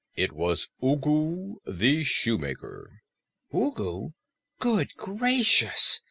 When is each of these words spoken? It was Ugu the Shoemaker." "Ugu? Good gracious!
It 0.15 0.31
was 0.31 0.67
Ugu 0.81 1.57
the 1.63 2.03
Shoemaker." 2.03 3.03
"Ugu? 3.53 4.13
Good 4.57 4.95
gracious! 4.95 5.99